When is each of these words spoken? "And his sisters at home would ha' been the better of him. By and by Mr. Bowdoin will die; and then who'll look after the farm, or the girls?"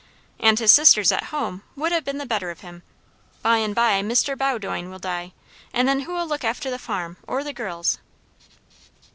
"And 0.39 0.57
his 0.57 0.71
sisters 0.71 1.11
at 1.11 1.25
home 1.25 1.61
would 1.75 1.91
ha' 1.91 2.03
been 2.03 2.17
the 2.17 2.25
better 2.25 2.49
of 2.49 2.61
him. 2.61 2.81
By 3.43 3.57
and 3.57 3.75
by 3.75 4.01
Mr. 4.01 4.35
Bowdoin 4.35 4.89
will 4.89 4.97
die; 4.97 5.31
and 5.73 5.87
then 5.87 5.99
who'll 5.99 6.25
look 6.25 6.43
after 6.43 6.71
the 6.71 6.79
farm, 6.79 7.17
or 7.27 7.43
the 7.43 7.53
girls?" 7.53 7.99